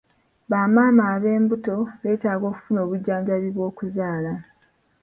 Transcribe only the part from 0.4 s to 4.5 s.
Bamaama ab'embuto beetaaga okufuna obujjanjabi bw'okuzaala.